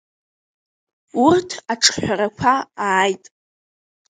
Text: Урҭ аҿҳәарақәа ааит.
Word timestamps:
Урҭ 1.25 1.49
аҿҳәарақәа 1.71 2.53
ааит. 2.85 3.23